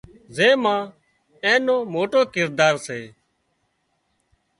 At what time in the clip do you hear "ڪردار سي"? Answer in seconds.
2.33-3.01